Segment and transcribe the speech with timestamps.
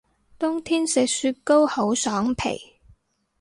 [0.39, 2.59] 冬天食雪糕好爽皮